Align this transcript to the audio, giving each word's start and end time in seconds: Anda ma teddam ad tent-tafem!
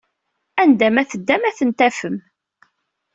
Anda 0.61 0.87
ma 0.91 1.03
teddam 1.11 1.43
ad 1.49 1.55
tent-tafem! 1.57 2.17